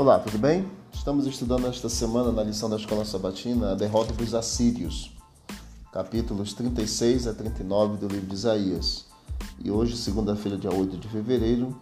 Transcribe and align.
Olá, 0.00 0.18
tudo 0.18 0.38
bem? 0.38 0.66
Estamos 0.94 1.26
estudando 1.26 1.66
esta 1.66 1.86
semana 1.90 2.32
na 2.32 2.42
lição 2.42 2.70
da 2.70 2.76
Escola 2.76 3.04
Sabatina 3.04 3.72
a 3.72 3.74
derrota 3.74 4.14
dos 4.14 4.32
assírios, 4.32 5.14
capítulos 5.92 6.54
36 6.54 7.26
a 7.26 7.34
39 7.34 7.98
do 7.98 8.08
livro 8.08 8.26
de 8.26 8.34
Isaías. 8.34 9.04
E 9.62 9.70
hoje, 9.70 9.98
segunda-feira, 9.98 10.56
dia 10.56 10.72
8 10.72 10.96
de 10.96 11.06
fevereiro, 11.06 11.78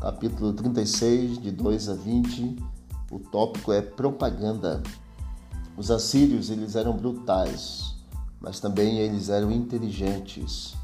capítulo 0.00 0.52
36, 0.52 1.38
de 1.40 1.52
2 1.52 1.88
a 1.88 1.94
20, 1.94 2.56
o 3.12 3.20
tópico 3.20 3.72
é 3.72 3.80
propaganda. 3.80 4.82
Os 5.76 5.88
assírios, 5.92 6.50
eles 6.50 6.74
eram 6.74 6.96
brutais, 6.96 7.94
mas 8.40 8.58
também 8.58 8.98
eles 8.98 9.28
eram 9.28 9.52
inteligentes. 9.52 10.74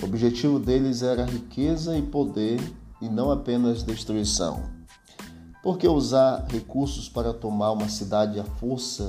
O 0.00 0.04
objetivo 0.04 0.60
deles 0.60 1.02
era 1.02 1.24
riqueza 1.24 1.98
e 1.98 2.02
poder 2.02 2.60
e 3.00 3.08
não 3.08 3.32
apenas 3.32 3.82
destruição. 3.82 4.81
Por 5.62 5.78
que 5.78 5.86
usar 5.86 6.44
recursos 6.48 7.08
para 7.08 7.32
tomar 7.32 7.70
uma 7.70 7.88
cidade 7.88 8.40
à 8.40 8.44
força 8.44 9.08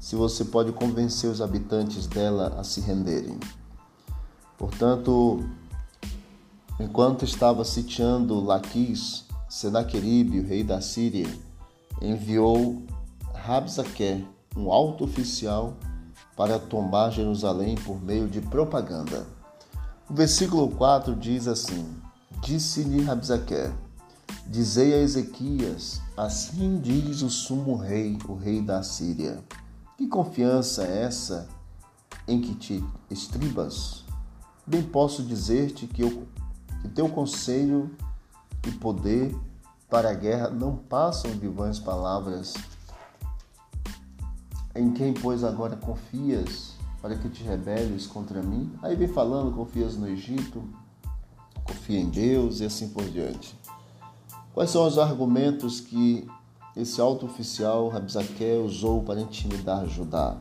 se 0.00 0.16
você 0.16 0.44
pode 0.44 0.72
convencer 0.72 1.30
os 1.30 1.40
habitantes 1.40 2.08
dela 2.08 2.56
a 2.58 2.64
se 2.64 2.80
renderem? 2.80 3.38
Portanto, 4.58 5.48
enquanto 6.80 7.24
estava 7.24 7.64
sitiando 7.64 8.40
Laquis, 8.40 9.24
Senaqueribe, 9.48 10.40
o 10.40 10.46
rei 10.46 10.64
da 10.64 10.80
Síria, 10.80 11.28
enviou 12.00 12.82
Rabzaquer, 13.32 14.24
um 14.56 14.72
alto 14.72 15.04
oficial, 15.04 15.74
para 16.36 16.58
tomar 16.58 17.10
Jerusalém 17.10 17.76
por 17.76 18.02
meio 18.02 18.26
de 18.26 18.40
propaganda. 18.40 19.24
O 20.10 20.14
versículo 20.14 20.68
4 20.68 21.14
diz 21.14 21.46
assim: 21.46 21.94
Disse-lhe 22.40 23.04
Rabzaquer: 23.04 23.72
Dizei 24.46 24.94
a 24.94 24.98
Ezequias: 24.98 26.00
Assim 26.16 26.80
diz 26.80 27.22
o 27.22 27.30
sumo 27.30 27.76
rei, 27.76 28.18
o 28.28 28.34
rei 28.34 28.60
da 28.60 28.82
Síria. 28.82 29.42
Que 29.96 30.06
confiança 30.06 30.84
é 30.84 31.04
essa 31.04 31.48
em 32.26 32.40
que 32.40 32.54
te 32.54 32.84
estribas? 33.10 34.04
Bem 34.66 34.82
posso 34.82 35.22
dizer-te 35.22 35.86
que, 35.86 36.02
eu, 36.02 36.26
que 36.80 36.88
teu 36.88 37.08
conselho 37.08 37.90
e 38.66 38.70
poder 38.72 39.34
para 39.88 40.10
a 40.10 40.14
guerra 40.14 40.50
não 40.50 40.76
passam 40.76 41.30
de 41.32 41.48
vãs 41.48 41.78
palavras. 41.78 42.54
Em 44.74 44.92
quem, 44.92 45.12
pois, 45.12 45.44
agora 45.44 45.76
confias 45.76 46.74
para 47.02 47.16
que 47.16 47.28
te 47.28 47.42
rebeles 47.42 48.06
contra 48.06 48.42
mim? 48.42 48.72
Aí 48.80 48.96
vem 48.96 49.08
falando: 49.08 49.54
confias 49.54 49.96
no 49.96 50.08
Egito, 50.08 50.62
confia 51.64 51.98
em 51.98 52.08
Deus 52.08 52.60
e 52.60 52.64
assim 52.64 52.88
por 52.88 53.04
diante. 53.04 53.54
Quais 54.54 54.68
são 54.68 54.86
os 54.86 54.98
argumentos 54.98 55.80
que 55.80 56.28
esse 56.76 57.00
alto 57.00 57.24
oficial 57.24 57.88
Rabzaque 57.88 58.60
usou 58.62 59.02
para 59.02 59.18
intimidar 59.18 59.86
Judá? 59.86 60.36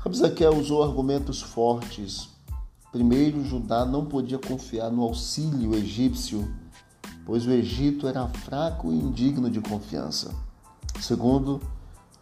Rabzaque 0.00 0.44
usou 0.44 0.82
argumentos 0.82 1.40
fortes. 1.40 2.28
Primeiro, 2.90 3.42
Judá 3.46 3.86
não 3.86 4.04
podia 4.04 4.38
confiar 4.38 4.90
no 4.90 5.04
auxílio 5.04 5.74
egípcio, 5.74 6.46
pois 7.24 7.46
o 7.46 7.50
Egito 7.50 8.06
era 8.06 8.28
fraco 8.28 8.92
e 8.92 8.96
indigno 8.96 9.50
de 9.50 9.62
confiança. 9.62 10.30
Segundo, 11.00 11.62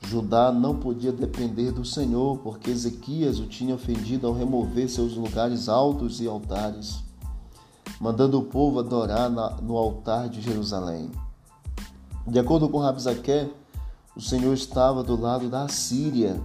Judá 0.00 0.52
não 0.52 0.76
podia 0.76 1.10
depender 1.10 1.72
do 1.72 1.84
Senhor, 1.84 2.38
porque 2.38 2.70
Ezequias 2.70 3.40
o 3.40 3.46
tinha 3.48 3.74
ofendido 3.74 4.28
ao 4.28 4.32
remover 4.32 4.88
seus 4.88 5.16
lugares 5.16 5.68
altos 5.68 6.20
e 6.20 6.28
altares 6.28 7.09
mandando 8.00 8.38
o 8.38 8.44
povo 8.44 8.78
adorar 8.78 9.28
no 9.62 9.76
altar 9.76 10.30
de 10.30 10.40
Jerusalém. 10.40 11.10
De 12.26 12.38
acordo 12.38 12.66
com 12.68 12.78
Rabzaque, 12.78 13.50
o 14.16 14.20
Senhor 14.22 14.54
estava 14.54 15.04
do 15.04 15.20
lado 15.20 15.50
da 15.50 15.68
Síria, 15.68 16.40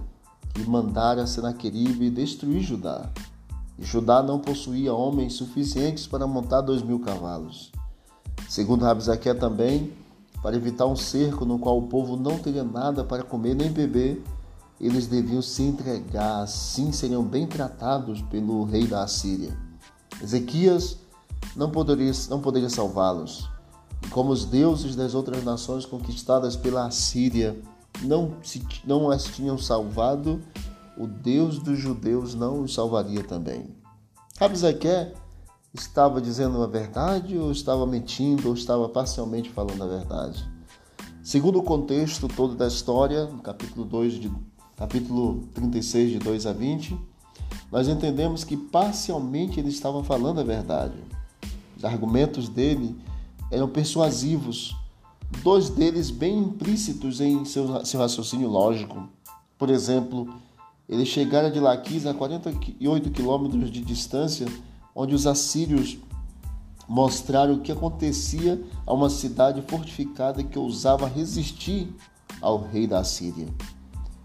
que 0.52 0.68
mandara 0.68 1.26
Senaqueribe 1.26 2.10
destruir 2.10 2.60
Judá. 2.60 3.08
E 3.78 3.84
Judá 3.84 4.22
não 4.22 4.38
possuía 4.38 4.92
homens 4.92 5.32
suficientes 5.32 6.06
para 6.06 6.26
montar 6.26 6.60
dois 6.60 6.82
mil 6.82 7.00
cavalos. 7.00 7.72
Segundo 8.48 8.84
Rabzaque 8.84 9.34
também, 9.34 9.92
para 10.42 10.56
evitar 10.56 10.86
um 10.86 10.96
cerco 10.96 11.46
no 11.46 11.58
qual 11.58 11.78
o 11.78 11.88
povo 11.88 12.16
não 12.16 12.38
teria 12.38 12.64
nada 12.64 13.02
para 13.02 13.22
comer 13.22 13.54
nem 13.54 13.72
beber, 13.72 14.22
eles 14.78 15.06
deviam 15.06 15.40
se 15.40 15.62
entregar, 15.62 16.42
assim 16.42 16.92
seriam 16.92 17.22
bem 17.22 17.46
tratados 17.46 18.20
pelo 18.22 18.64
rei 18.64 18.86
da 18.86 19.02
Assíria. 19.02 19.56
Ezequias 20.22 20.98
não 21.56 21.70
poderia, 21.70 22.12
não 22.28 22.40
poderia 22.40 22.68
salvá-los. 22.68 23.48
E 24.04 24.08
como 24.08 24.30
os 24.30 24.44
deuses 24.44 24.94
das 24.94 25.14
outras 25.14 25.42
nações 25.42 25.86
conquistadas 25.86 26.54
pela 26.54 26.86
Assíria 26.86 27.56
não, 28.02 28.34
se, 28.42 28.62
não 28.84 29.10
as 29.10 29.24
tinham 29.24 29.56
salvado, 29.56 30.40
o 30.98 31.06
Deus 31.06 31.58
dos 31.58 31.78
judeus 31.78 32.34
não 32.34 32.62
os 32.62 32.74
salvaria 32.74 33.24
também. 33.24 33.74
Rabzaque 34.38 35.12
estava 35.72 36.20
dizendo 36.20 36.62
a 36.62 36.66
verdade 36.66 37.36
ou 37.38 37.50
estava 37.50 37.86
mentindo 37.86 38.48
ou 38.48 38.54
estava 38.54 38.88
parcialmente 38.88 39.50
falando 39.50 39.82
a 39.82 39.86
verdade? 39.86 40.46
Segundo 41.22 41.58
o 41.58 41.62
contexto 41.62 42.28
todo 42.28 42.54
da 42.54 42.68
história, 42.68 43.26
no 43.26 43.40
capítulo 43.40 43.84
2 43.84 44.12
de 44.14 44.32
capítulo 44.76 45.48
36 45.54 46.12
de 46.12 46.18
2 46.18 46.46
a 46.46 46.52
20, 46.52 46.98
nós 47.72 47.88
entendemos 47.88 48.44
que 48.44 48.56
parcialmente 48.56 49.58
ele 49.58 49.70
estava 49.70 50.04
falando 50.04 50.40
a 50.40 50.44
verdade. 50.44 51.02
Os 51.76 51.84
argumentos 51.84 52.48
dele 52.48 52.96
eram 53.50 53.68
persuasivos, 53.68 54.74
dois 55.42 55.68
deles 55.68 56.10
bem 56.10 56.38
implícitos 56.38 57.20
em 57.20 57.44
seu, 57.44 57.84
seu 57.84 58.00
raciocínio 58.00 58.48
lógico. 58.48 59.08
Por 59.58 59.70
exemplo, 59.70 60.28
ele 60.88 61.04
chegara 61.04 61.50
de 61.50 61.60
Laquis 61.60 62.06
a 62.06 62.14
48 62.14 63.10
quilômetros 63.10 63.70
de 63.70 63.80
distância, 63.80 64.46
onde 64.94 65.14
os 65.14 65.26
assírios 65.26 65.98
mostraram 66.88 67.54
o 67.54 67.60
que 67.60 67.72
acontecia 67.72 68.62
a 68.86 68.94
uma 68.94 69.10
cidade 69.10 69.62
fortificada 69.62 70.42
que 70.42 70.58
ousava 70.58 71.08
resistir 71.08 71.92
ao 72.40 72.62
rei 72.62 72.86
da 72.86 73.02
Síria. 73.02 73.48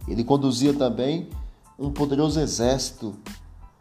Ele 0.08 0.24
conduzia 0.24 0.74
também 0.74 1.30
um 1.78 1.92
poderoso 1.92 2.40
exército, 2.40 3.16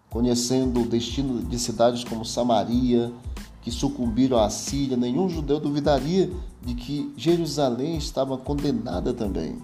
conhecendo 0.09 0.81
o 0.81 0.87
destino 0.87 1.43
de 1.43 1.59
cidades 1.59 2.03
como 2.05 2.25
Samaria, 2.25 3.13
que 3.62 3.71
sucumbiram 3.71 4.38
à 4.38 4.48
Síria, 4.48 4.97
nenhum 4.97 5.28
judeu 5.28 5.60
duvidaria 5.60 6.31
de 6.62 6.75
que 6.75 7.12
Jerusalém 7.16 7.97
estava 7.97 8.37
condenada 8.38 9.12
também. 9.12 9.59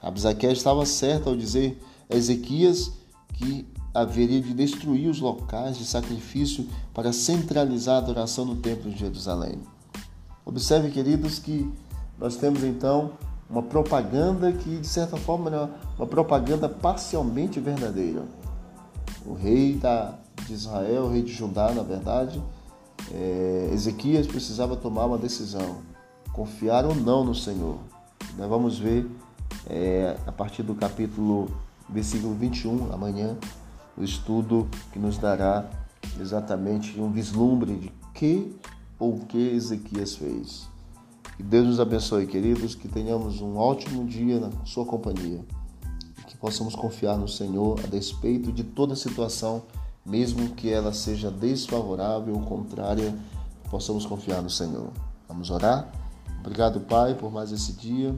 Abzaqué 0.00 0.50
estava 0.50 0.84
certo 0.84 1.28
ao 1.28 1.36
dizer 1.36 1.80
a 2.10 2.16
Ezequias 2.16 2.92
que 3.34 3.66
haveria 3.94 4.40
de 4.40 4.52
destruir 4.52 5.08
os 5.08 5.20
locais 5.20 5.76
de 5.76 5.84
sacrifício 5.84 6.66
para 6.92 7.12
centralizar 7.12 7.96
a 7.96 7.98
adoração 7.98 8.44
no 8.44 8.56
templo 8.56 8.90
de 8.90 8.98
Jerusalém. 8.98 9.60
Observe, 10.44 10.90
queridos, 10.90 11.38
que 11.38 11.70
nós 12.18 12.36
temos 12.36 12.64
então 12.64 13.12
uma 13.48 13.62
propaganda 13.62 14.50
que, 14.50 14.78
de 14.78 14.86
certa 14.86 15.16
forma, 15.16 15.50
é 15.50 15.68
uma 15.98 16.06
propaganda 16.06 16.68
parcialmente 16.68 17.60
verdadeira. 17.60 18.24
O 19.26 19.34
rei 19.34 19.74
da, 19.74 20.18
de 20.46 20.54
Israel, 20.54 21.04
o 21.04 21.10
rei 21.10 21.22
de 21.22 21.32
Judá, 21.32 21.72
na 21.72 21.82
verdade, 21.82 22.42
é, 23.12 23.70
Ezequias 23.72 24.26
precisava 24.26 24.76
tomar 24.76 25.06
uma 25.06 25.18
decisão: 25.18 25.78
confiar 26.32 26.84
ou 26.84 26.94
não 26.94 27.24
no 27.24 27.34
Senhor. 27.34 27.78
Nós 28.36 28.48
vamos 28.48 28.78
ver 28.78 29.08
é, 29.66 30.16
a 30.26 30.32
partir 30.32 30.62
do 30.62 30.74
capítulo, 30.74 31.50
versículo 31.88 32.34
21, 32.34 32.92
amanhã, 32.92 33.36
o 33.96 34.02
estudo 34.02 34.68
que 34.92 34.98
nos 34.98 35.18
dará 35.18 35.68
exatamente 36.18 36.98
um 36.98 37.10
vislumbre 37.10 37.74
de 37.76 37.92
que 38.14 38.56
ou 38.98 39.16
o 39.16 39.26
que 39.26 39.38
Ezequias 39.38 40.16
fez. 40.16 40.68
Que 41.36 41.42
Deus 41.42 41.66
nos 41.66 41.80
abençoe, 41.80 42.26
queridos, 42.26 42.74
que 42.74 42.88
tenhamos 42.88 43.40
um 43.40 43.56
ótimo 43.56 44.04
dia 44.06 44.38
na 44.38 44.50
sua 44.64 44.84
companhia 44.84 45.44
e 46.18 46.24
que 46.24 46.36
possamos 46.36 46.74
confiar 46.74 47.16
no 47.16 47.28
Senhor 47.28 47.80
a 47.82 47.86
despeito 47.86 48.52
de 48.52 48.62
toda 48.62 48.94
situação 48.94 49.62
mesmo 50.04 50.50
que 50.50 50.70
ela 50.70 50.92
seja 50.92 51.30
desfavorável 51.30 52.34
ou 52.34 52.42
contrária, 52.42 53.14
possamos 53.70 54.04
confiar 54.04 54.42
no 54.42 54.50
Senhor. 54.50 54.90
Vamos 55.28 55.50
orar? 55.50 55.90
Obrigado, 56.40 56.80
Pai, 56.80 57.14
por 57.14 57.30
mais 57.30 57.52
esse 57.52 57.72
dia. 57.72 58.14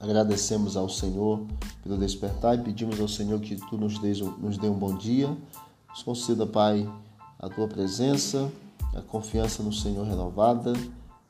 Agradecemos 0.00 0.76
ao 0.76 0.88
Senhor 0.88 1.46
pelo 1.82 1.96
despertar 1.96 2.56
e 2.56 2.62
pedimos 2.62 3.00
ao 3.00 3.06
Senhor 3.06 3.40
que 3.40 3.54
Tu 3.54 3.78
nos 3.78 3.98
dê, 3.98 4.12
nos 4.38 4.58
dê 4.58 4.68
um 4.68 4.74
bom 4.74 4.96
dia. 4.96 5.28
Nos 5.88 6.02
conceda, 6.02 6.44
Pai, 6.44 6.88
a 7.38 7.48
Tua 7.48 7.68
presença, 7.68 8.50
a 8.94 9.00
confiança 9.00 9.62
no 9.62 9.72
Senhor 9.72 10.04
renovada 10.04 10.72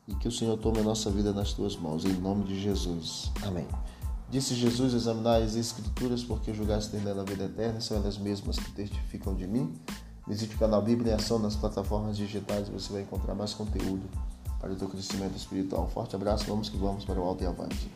e 0.08 0.14
que 0.14 0.26
o 0.26 0.32
Senhor 0.32 0.56
tome 0.56 0.78
a 0.78 0.82
nossa 0.82 1.10
vida 1.10 1.32
nas 1.32 1.52
Tuas 1.52 1.76
mãos. 1.76 2.04
Em 2.06 2.14
nome 2.14 2.44
de 2.44 2.58
Jesus. 2.58 3.31
Amém. 3.43 3.66
Disse 4.32 4.55
Jesus: 4.55 4.94
Examinai 4.94 5.43
as 5.43 5.56
Escrituras, 5.56 6.25
porque 6.25 6.55
julgaste 6.55 6.96
nela 6.96 7.20
a 7.20 7.25
vida 7.25 7.44
eterna, 7.44 7.82
são 7.82 7.99
elas 7.99 8.17
mesmas 8.17 8.58
que 8.58 8.73
testificam 8.73 9.34
de 9.34 9.46
mim. 9.46 9.75
Visite 10.26 10.56
o 10.56 10.58
canal 10.58 10.81
Bíblia 10.81 11.12
em 11.12 11.14
Ação 11.14 11.38
nas 11.38 11.55
plataformas 11.55 12.17
digitais, 12.17 12.67
você 12.70 12.90
vai 12.94 13.02
encontrar 13.02 13.34
mais 13.34 13.52
conteúdo 13.52 14.08
para 14.58 14.73
o 14.73 14.75
teu 14.75 14.88
crescimento 14.88 15.37
espiritual. 15.37 15.84
Um 15.84 15.88
forte 15.88 16.17
abraço, 16.17 16.46
vamos 16.46 16.70
que 16.70 16.79
vamos 16.79 17.05
para 17.05 17.20
o 17.20 17.25
alto 17.25 17.44
e 17.44 17.46
avante. 17.46 17.90